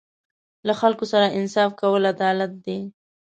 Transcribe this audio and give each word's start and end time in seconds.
له 0.67 0.73
خلکو 0.81 1.03
سره 1.11 1.33
انصاف 1.37 1.69
کول 1.79 2.03
عدالت 2.13 2.51
دی. 2.65 2.79